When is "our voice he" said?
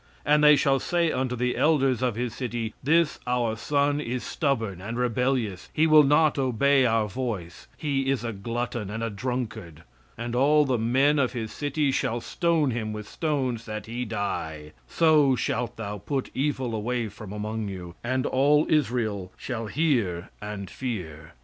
6.87-8.09